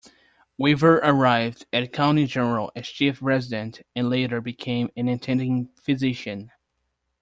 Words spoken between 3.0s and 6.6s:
Resident and later became an attending physician.